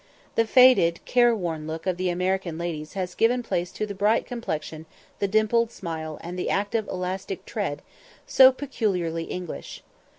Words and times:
The 0.33 0.47
faded 0.47 0.99
careworn 1.05 1.67
look 1.67 1.85
of 1.85 1.97
the 1.97 2.09
American 2.09 2.57
ladies 2.57 2.93
has 2.93 3.13
given 3.13 3.43
place 3.43 3.71
to 3.73 3.85
the 3.85 3.93
bright 3.93 4.25
complexion, 4.25 4.87
the 5.19 5.27
dimpled 5.27 5.71
smile, 5.71 6.17
and 6.23 6.39
the 6.39 6.49
active 6.49 6.87
elastic 6.87 7.45
tread, 7.45 7.83
so 8.25 8.51
peculiarly 8.51 9.25
English. 9.25 9.83